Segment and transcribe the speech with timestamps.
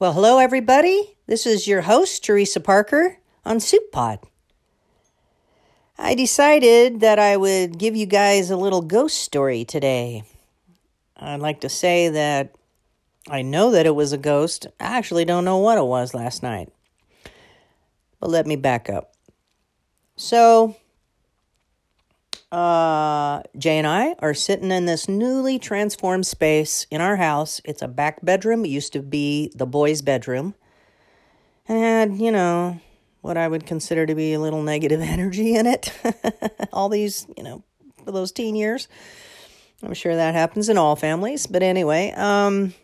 [0.00, 1.16] Well, hello, everybody.
[1.26, 4.20] This is your host, Teresa Parker, on Soup Pod.
[5.98, 10.22] I decided that I would give you guys a little ghost story today.
[11.16, 12.54] I'd like to say that
[13.28, 14.68] I know that it was a ghost.
[14.78, 16.72] I actually don't know what it was last night.
[18.20, 19.14] But let me back up.
[20.14, 20.76] So,
[22.50, 27.60] uh, Jay and I are sitting in this newly transformed space in our house.
[27.64, 28.64] It's a back bedroom.
[28.64, 30.54] It used to be the boys' bedroom.
[31.66, 32.80] And, you know,
[33.20, 35.92] what I would consider to be a little negative energy in it.
[36.72, 37.62] all these, you know,
[38.04, 38.88] for those teen years.
[39.82, 41.46] I'm sure that happens in all families.
[41.46, 42.74] But anyway, um,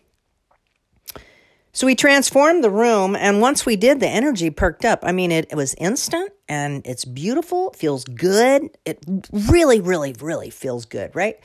[1.74, 5.00] so we transformed the room, and once we did, the energy perked up.
[5.02, 8.70] I mean, it, it was instant and it's beautiful, it feels good.
[8.84, 11.36] It really, really, really feels good, right?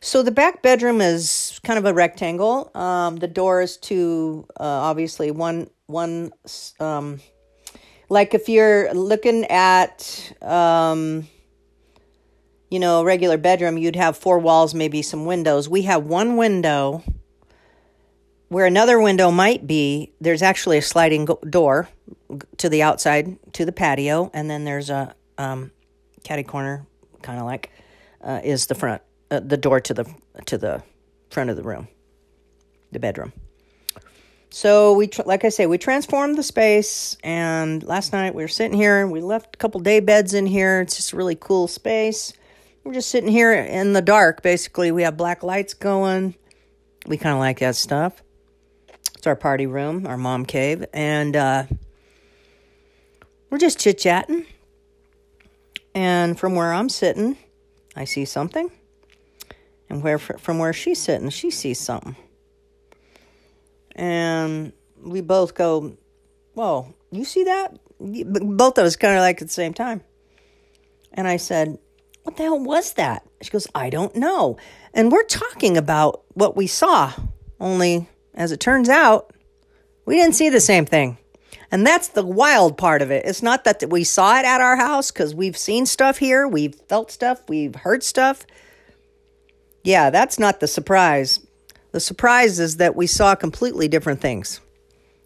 [0.00, 2.70] So the back bedroom is kind of a rectangle.
[2.76, 6.32] Um, the door is to uh, obviously one one
[6.78, 7.18] um,
[8.08, 11.26] like if you're looking at um,
[12.70, 15.68] you know a regular bedroom, you'd have four walls, maybe some windows.
[15.68, 17.02] We have one window
[18.52, 21.88] where another window might be, there's actually a sliding door
[22.58, 25.70] to the outside to the patio, and then there's a um,
[26.22, 26.86] caddy corner,
[27.22, 27.70] kind of like,
[28.22, 30.04] uh, is the front, uh, the door to the
[30.44, 30.82] to the
[31.30, 31.88] front of the room,
[32.90, 33.32] the bedroom.
[34.50, 38.48] So we, tr- like I say, we transformed the space, and last night we were
[38.48, 39.00] sitting here.
[39.00, 40.82] And we left a couple day beds in here.
[40.82, 42.34] It's just a really cool space.
[42.84, 44.42] We're just sitting here in the dark.
[44.42, 46.34] Basically, we have black lights going.
[47.06, 48.22] We kind of like that stuff.
[49.22, 51.66] It's our party room, our mom cave, and uh,
[53.48, 54.46] we're just chit chatting.
[55.94, 57.36] And from where I'm sitting,
[57.94, 58.68] I see something,
[59.88, 62.16] and where from where she's sitting, she sees something.
[63.94, 65.96] And we both go,
[66.54, 70.00] "Whoa, you see that?" Both of us kind of like at the same time.
[71.12, 71.78] And I said,
[72.24, 73.22] What the hell was that?
[73.40, 74.56] She goes, I don't know.
[74.92, 77.12] And we're talking about what we saw,
[77.60, 79.32] only as it turns out,
[80.04, 81.18] we didn't see the same thing.
[81.70, 83.24] And that's the wild part of it.
[83.24, 86.74] It's not that we saw it at our house because we've seen stuff here, we've
[86.74, 88.46] felt stuff, we've heard stuff.
[89.82, 91.40] Yeah, that's not the surprise.
[91.92, 94.60] The surprise is that we saw completely different things.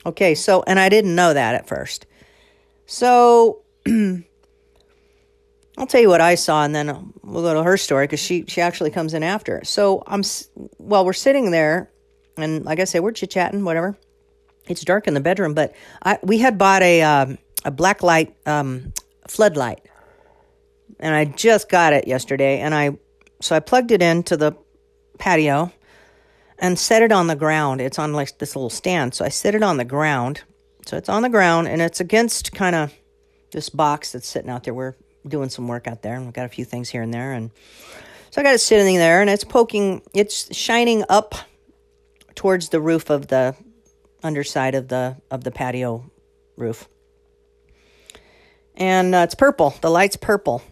[0.05, 2.07] Okay, so, and I didn't know that at first.
[2.87, 3.63] So,
[5.79, 8.45] I'll tell you what I saw, and then we'll go to her story because she
[8.49, 9.63] she actually comes in after.
[9.65, 10.23] So I'm
[10.79, 11.91] well, we're sitting there
[12.37, 13.97] and like I said, we're chit chatting, whatever.
[14.69, 18.35] It's dark in the bedroom, but I we had bought a um, a black light
[18.47, 18.93] um,
[19.29, 19.81] floodlight,
[20.99, 22.99] and I just got it yesterday, and I
[23.41, 24.53] so I plugged it into the
[25.19, 25.73] patio
[26.59, 27.81] and set it on the ground.
[27.81, 30.43] It's on like this little stand, so I set it on the ground.
[30.87, 32.95] So it's on the ground, and it's against kind of
[33.53, 34.75] this box that's sitting out there.
[34.75, 34.95] We're
[35.27, 37.51] doing some work out there, and we've got a few things here and there, and
[38.31, 41.35] so I got it sitting there, and it's poking, it's shining up
[42.37, 43.57] towards the roof of the
[44.23, 46.09] underside of the of the patio
[46.57, 46.89] roof.
[48.77, 49.75] And uh, it's purple.
[49.81, 50.63] The light's purple.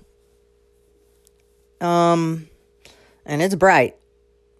[1.80, 2.48] Um
[3.26, 3.96] and it's bright.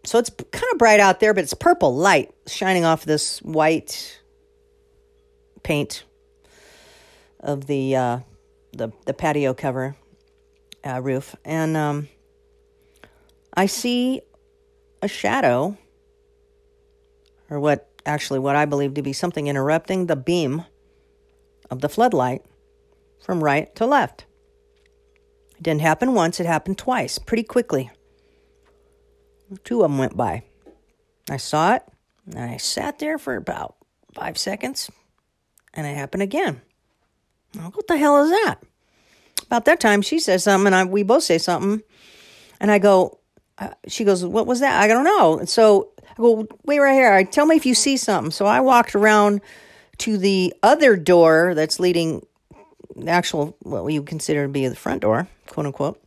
[0.04, 4.21] So it's kind of bright out there, but it's purple light shining off this white
[5.62, 6.04] paint
[7.41, 8.19] of the uh,
[8.72, 9.97] the the patio cover
[10.86, 12.09] uh, roof, and um,
[13.54, 14.22] I see
[15.03, 15.76] a shadow
[17.54, 20.65] or what actually what I believe to be something interrupting the beam
[21.70, 22.42] of the floodlight
[23.22, 24.26] from right to left.
[25.56, 27.91] It didn't happen once, it happened twice, pretty quickly.
[29.62, 30.42] Two of them went by.
[31.31, 31.82] I saw it,
[32.26, 33.76] and I sat there for about
[34.15, 34.91] five seconds,
[35.72, 36.60] and it happened again.
[37.54, 38.56] What the hell is that?
[39.47, 41.82] About that time, she says something, and I, we both say something,
[42.60, 43.21] and I go,
[43.59, 44.83] uh, she goes, What was that?
[44.83, 45.39] I don't know.
[45.39, 47.12] And so I go, Wait right here.
[47.12, 48.30] I Tell me if you see something.
[48.30, 49.41] So I walked around
[49.98, 52.27] to the other door that's leading
[52.97, 56.01] the actual, what you consider to be the front door, quote unquote.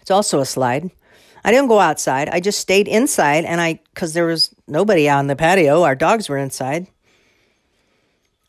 [0.00, 0.90] It's also a slide.
[1.44, 2.28] I didn't go outside.
[2.30, 6.28] I just stayed inside and I, because there was nobody out the patio, our dogs
[6.28, 6.86] were inside.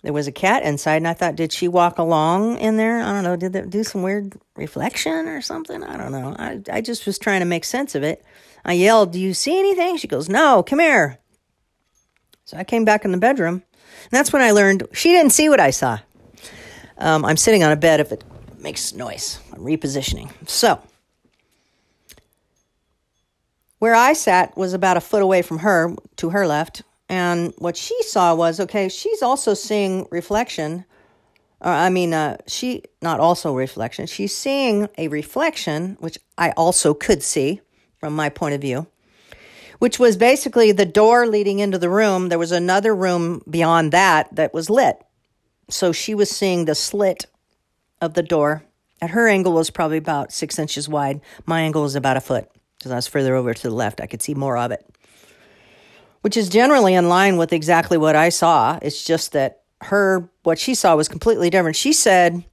[0.05, 3.01] There was a cat inside, and I thought, did she walk along in there?
[3.01, 3.35] I don't know.
[3.35, 5.83] Did that do some weird reflection or something?
[5.83, 6.35] I don't know.
[6.37, 8.23] I, I just was trying to make sense of it.
[8.63, 9.97] I yelled, Do you see anything?
[9.97, 11.17] She goes, No, come here.
[12.43, 13.63] So I came back in the bedroom.
[14.03, 15.97] And that's when I learned she didn't see what I saw.
[16.99, 18.23] Um, I'm sitting on a bed if it
[18.59, 19.39] makes noise.
[19.53, 20.29] I'm repositioning.
[20.47, 20.79] So
[23.79, 26.83] where I sat was about a foot away from her to her left.
[27.07, 30.85] And what she saw was okay, she's also seeing reflection.
[31.61, 36.93] Uh, I mean, uh, she, not also reflection, she's seeing a reflection, which I also
[36.93, 37.61] could see
[37.97, 38.87] from my point of view,
[39.79, 42.29] which was basically the door leading into the room.
[42.29, 44.97] There was another room beyond that that was lit.
[45.69, 47.25] So she was seeing the slit
[48.01, 48.63] of the door.
[49.01, 51.21] At her angle was probably about six inches wide.
[51.45, 54.01] My angle was about a foot because I was further over to the left.
[54.01, 54.85] I could see more of it,
[56.25, 58.79] which is generally in line with exactly what I saw.
[58.81, 61.75] It's just that her, what she saw was completely different.
[61.75, 62.43] She said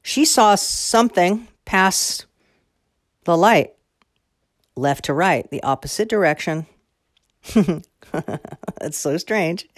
[0.00, 2.24] she saw something pass
[3.24, 3.74] the light
[4.76, 6.66] left to right, the opposite direction.
[7.52, 9.68] That's so strange.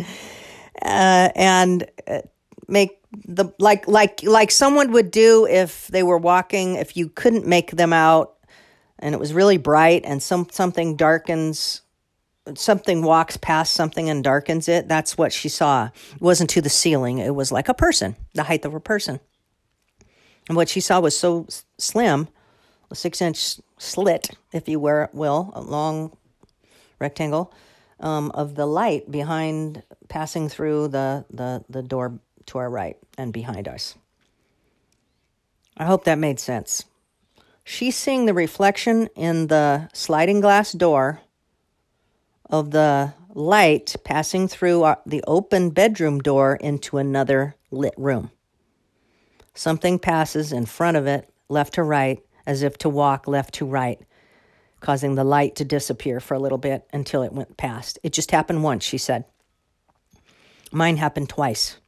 [0.83, 2.21] Uh, and uh,
[2.69, 7.47] make the like like like someone would do if they were walking if you couldn't
[7.47, 8.37] make them out
[8.99, 11.81] and it was really bright and some something darkens
[12.55, 16.71] something walks past something and darkens it that's what she saw it wasn't to the
[16.71, 19.21] ceiling it was like a person the height of a person
[20.49, 21.47] and what she saw was so
[21.79, 22.29] slim
[22.91, 26.17] a six inch slit if you will a long
[26.99, 27.53] rectangle
[28.01, 33.33] um, of the light behind passing through the, the, the door to our right and
[33.33, 33.97] behind us.
[35.77, 36.85] I hope that made sense.
[37.65, 41.21] She's seeing the reflection in the sliding glass door
[42.51, 48.31] of the light passing through our, the open bedroom door into another lit room.
[49.55, 53.67] Something passes in front of it, left to right, as if to walk left to
[53.67, 54.01] right,
[54.81, 57.99] causing the light to disappear for a little bit until it went past.
[58.03, 59.25] It just happened once, she said.
[60.73, 61.79] Mine happened twice.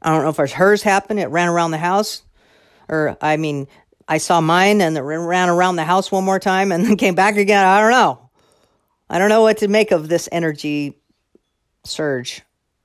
[0.00, 1.18] I don't know if hers happened.
[1.18, 2.22] It ran around the house,
[2.88, 3.68] or I mean,
[4.06, 7.14] I saw mine and it ran around the house one more time and then came
[7.14, 7.64] back again.
[7.64, 8.23] I don't know.
[9.08, 10.98] I don't know what to make of this energy
[11.84, 12.42] surge.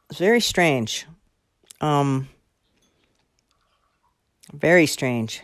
[0.10, 1.06] It's very strange.
[1.82, 2.28] Um,
[4.54, 5.42] very strange.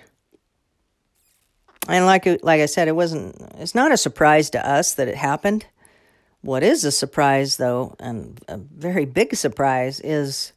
[1.87, 3.35] And like like I said, it wasn't.
[3.57, 5.65] It's not a surprise to us that it happened.
[6.41, 10.51] What is a surprise, though, and a very big surprise, is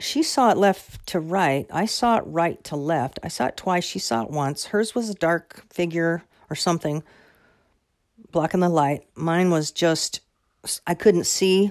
[0.00, 1.66] she saw it left to right.
[1.70, 3.18] I saw it right to left.
[3.22, 3.84] I saw it twice.
[3.84, 4.66] She saw it once.
[4.66, 7.02] Hers was a dark figure or something
[8.32, 9.06] blocking the light.
[9.14, 10.20] Mine was just,
[10.86, 11.70] I couldn't see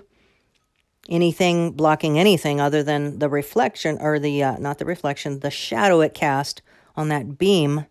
[1.09, 6.01] anything blocking anything other than the reflection, or the, uh, not the reflection, the shadow
[6.01, 6.61] it cast
[6.95, 7.85] on that beam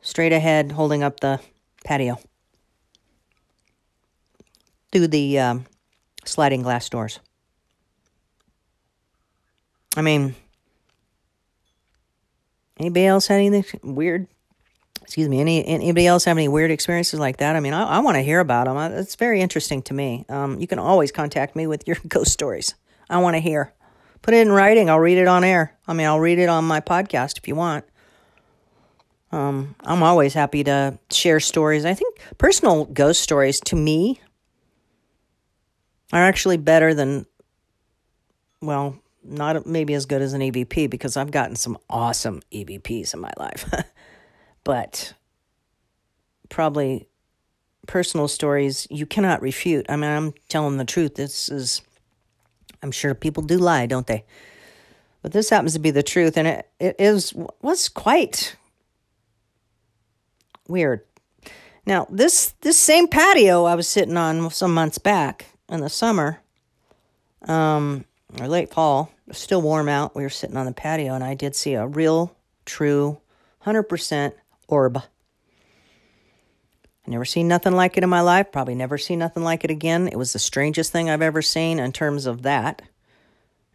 [0.00, 1.40] straight ahead holding up the
[1.84, 2.18] patio
[4.92, 5.66] through the um,
[6.24, 7.18] sliding glass doors.
[9.96, 10.34] I mean,
[12.78, 14.28] anybody else had anything weird?
[15.06, 15.40] Excuse me.
[15.40, 17.54] Any anybody else have any weird experiences like that?
[17.54, 18.76] I mean, I, I want to hear about them.
[18.98, 20.24] It's very interesting to me.
[20.28, 22.74] Um, you can always contact me with your ghost stories.
[23.08, 23.72] I want to hear.
[24.22, 24.90] Put it in writing.
[24.90, 25.78] I'll read it on air.
[25.86, 27.84] I mean, I'll read it on my podcast if you want.
[29.30, 31.84] Um, I'm always happy to share stories.
[31.84, 34.20] I think personal ghost stories to me
[36.12, 37.26] are actually better than,
[38.60, 43.20] well, not maybe as good as an EVP because I've gotten some awesome EVPs in
[43.20, 43.72] my life.
[44.66, 45.14] but
[46.48, 47.06] probably
[47.86, 49.86] personal stories you cannot refute.
[49.88, 51.14] I mean, I'm telling the truth.
[51.14, 51.82] This is,
[52.82, 54.24] I'm sure people do lie, don't they?
[55.22, 57.32] But this happens to be the truth, and it, it is
[57.62, 58.56] was quite
[60.66, 61.02] weird.
[61.86, 66.40] Now, this this same patio I was sitting on some months back in the summer,
[67.46, 68.04] um,
[68.40, 70.16] or late fall, still warm out.
[70.16, 73.20] We were sitting on the patio, and I did see a real, true,
[73.64, 74.32] 100%
[74.68, 74.98] orb.
[74.98, 78.50] I never seen nothing like it in my life.
[78.50, 80.08] Probably never see nothing like it again.
[80.08, 82.82] It was the strangest thing I've ever seen in terms of that.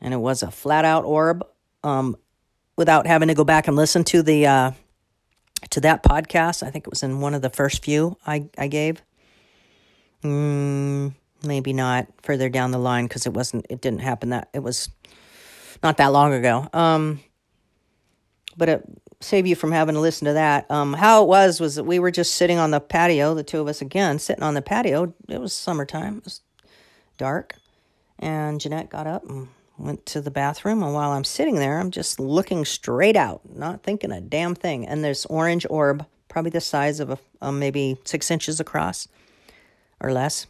[0.01, 1.45] And it was a flat out orb.
[1.83, 2.17] Um,
[2.81, 4.71] without having to go back and listen to the uh,
[5.69, 6.63] to that podcast.
[6.63, 9.01] I think it was in one of the first few I I gave.
[10.23, 13.67] Mm, maybe not further down the line because it wasn't.
[13.69, 14.89] It didn't happen that it was
[15.83, 16.67] not that long ago.
[16.73, 17.19] Um,
[18.57, 18.83] but it
[19.21, 20.69] save you from having to listen to that.
[20.69, 23.61] Um, how it was was that we were just sitting on the patio, the two
[23.61, 25.13] of us again, sitting on the patio.
[25.29, 26.17] It was summertime.
[26.17, 26.41] It was
[27.17, 27.55] dark,
[28.19, 29.47] and Jeanette got up and
[29.77, 30.83] went to the bathroom.
[30.83, 34.87] And while I'm sitting there, I'm just looking straight out, not thinking a damn thing.
[34.87, 39.07] And this orange orb, probably the size of a, um, maybe six inches across
[39.99, 40.47] or less.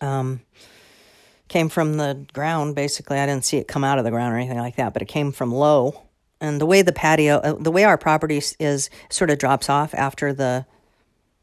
[0.00, 0.40] Um,
[1.50, 4.36] came from the ground basically i didn't see it come out of the ground or
[4.36, 6.00] anything like that but it came from low
[6.40, 9.94] and the way the patio, uh, the way our property is, sort of drops off
[9.94, 10.66] after the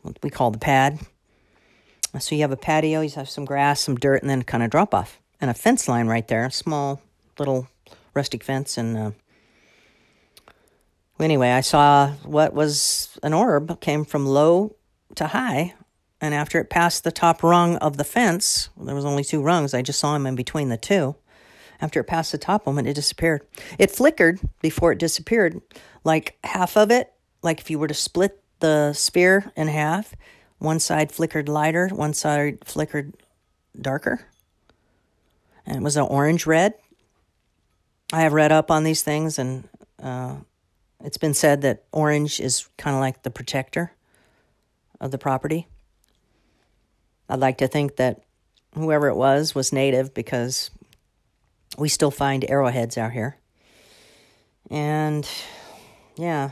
[0.01, 0.99] what we call the pad.
[2.19, 4.69] So you have a patio, you have some grass, some dirt, and then kind of
[4.69, 7.01] drop off, and a fence line right there, a small
[7.37, 7.67] little
[8.13, 8.97] rustic fence, and.
[8.97, 9.11] Uh,
[11.19, 14.75] anyway, I saw what was an orb came from low
[15.15, 15.73] to high.
[16.19, 19.73] And after it passed the top rung of the fence, there was only two rungs.
[19.73, 21.15] I just saw him in between the two.
[21.79, 23.46] After it passed the top it, it disappeared.
[23.77, 25.62] It flickered before it disappeared,
[26.03, 30.15] like half of it, like if you were to split the sphere in half,
[30.57, 33.13] one side flickered lighter, one side flickered
[33.79, 34.25] darker.
[35.65, 36.74] And it was an orange red.
[38.12, 39.67] I have read up on these things, and
[40.01, 40.38] uh,
[41.03, 43.91] it's been said that orange is kind of like the protector
[45.00, 45.67] of the property.
[47.29, 48.24] I'd like to think that
[48.74, 50.72] whoever it was was native because
[51.77, 53.38] we still find arrowheads out here.
[54.69, 55.27] And
[56.15, 56.51] yeah,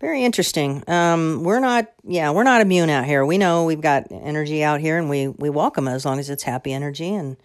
[0.00, 0.82] very interesting.
[0.88, 3.24] Um, we're not, yeah, we're not immune out here.
[3.24, 6.28] We know we've got energy out here, and we we welcome it as long as
[6.28, 7.36] it's happy energy and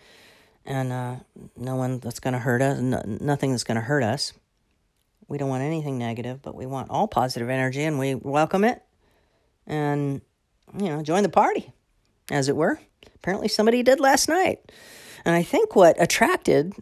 [0.65, 1.15] and uh,
[1.57, 4.33] no one that's going to hurt us, no, nothing that's going to hurt us.
[5.27, 8.81] We don't want anything negative, but we want all positive energy, and we welcome it,
[9.65, 10.21] and
[10.77, 11.71] you know, join the party,
[12.29, 12.79] as it were.
[13.15, 14.71] Apparently, somebody did last night,
[15.25, 16.73] and I think what attracted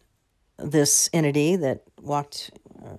[0.61, 2.51] this entity that walked
[2.83, 2.97] uh,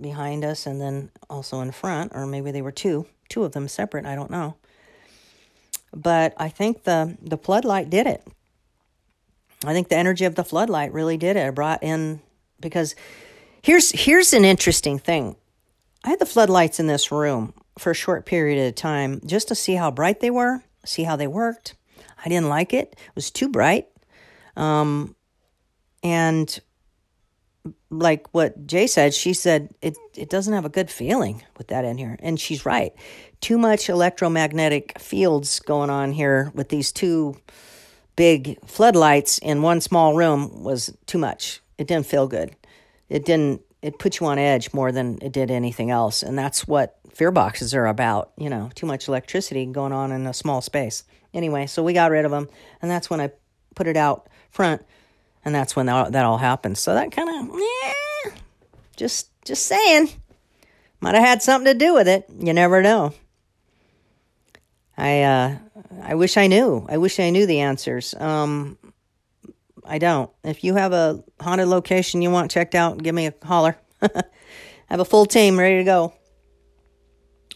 [0.00, 3.68] behind us and then also in front, or maybe they were two, two of them
[3.68, 4.06] separate.
[4.06, 4.56] I don't know.
[5.94, 8.26] But I think the the floodlight did it.
[9.64, 11.46] I think the energy of the floodlight really did it.
[11.46, 12.20] It brought in
[12.60, 12.94] because
[13.62, 15.36] here's here's an interesting thing.
[16.04, 19.54] I had the floodlights in this room for a short period of time just to
[19.54, 21.74] see how bright they were, see how they worked.
[22.24, 22.92] I didn't like it.
[22.92, 23.88] It was too bright.
[24.56, 25.14] Um,
[26.02, 26.58] and
[27.90, 31.84] like what Jay said, she said it it doesn't have a good feeling with that
[31.84, 32.92] in here, and she's right.
[33.40, 37.36] Too much electromagnetic fields going on here with these two
[38.16, 41.60] big floodlights in one small room was too much.
[41.78, 42.54] It didn't feel good.
[43.08, 43.62] It didn't.
[43.80, 47.30] It put you on edge more than it did anything else, and that's what fear
[47.30, 48.32] boxes are about.
[48.36, 51.04] You know, too much electricity going on in a small space.
[51.32, 52.48] Anyway, so we got rid of them,
[52.82, 53.30] and that's when I
[53.74, 54.84] put it out front
[55.44, 56.80] and that's when that, that all happens.
[56.80, 58.32] So that kind of, yeah,
[58.96, 60.10] just just saying,
[61.00, 62.26] might have had something to do with it.
[62.38, 63.14] You never know.
[64.96, 65.56] I uh,
[66.02, 66.86] I wish I knew.
[66.88, 68.14] I wish I knew the answers.
[68.14, 68.76] Um,
[69.86, 70.30] I don't.
[70.44, 73.76] If you have a haunted location you want checked out, give me a holler.
[74.02, 74.22] I
[74.86, 76.12] have a full team ready to go.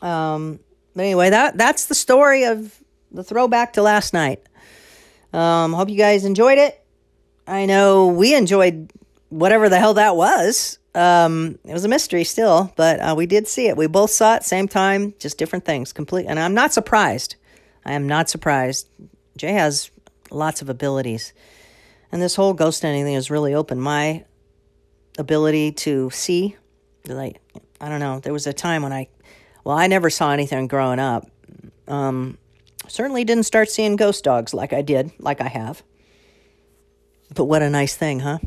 [0.01, 0.61] Um,
[0.95, 2.79] but anyway, that that's the story of
[3.11, 4.41] the throwback to last night.
[5.33, 6.82] Um, hope you guys enjoyed it.
[7.47, 8.93] I know we enjoyed
[9.29, 10.79] whatever the hell that was.
[10.95, 13.77] Um, it was a mystery still, but uh, we did see it.
[13.77, 15.93] We both saw it same time, just different things.
[15.93, 17.37] Complete, and I'm not surprised.
[17.85, 18.89] I am not surprised.
[19.37, 19.91] Jay has
[20.31, 21.33] lots of abilities,
[22.13, 24.25] and this whole ghost hunting thing has really opened my
[25.19, 26.57] ability to see.
[27.07, 27.41] Like,
[27.81, 28.21] I don't know.
[28.21, 29.09] There was a time when I,
[29.65, 31.29] well, I never saw anything growing up.
[31.89, 32.39] Um,
[32.87, 35.83] certainly didn't start seeing ghost dogs like I did, like I have.
[37.35, 38.39] But what a nice thing, huh?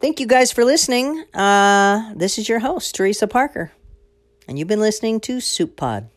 [0.00, 1.24] Thank you guys for listening.
[1.32, 3.70] Uh, this is your host, Teresa Parker,
[4.48, 6.08] and you've been listening to Soup Pod.